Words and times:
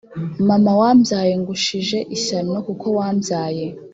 Mama 0.47 0.71
wambyaye 0.81 1.33
ngushije 1.41 1.97
ishyano 2.15 2.53
kuko 2.67 2.85
wambyaye 2.97 3.65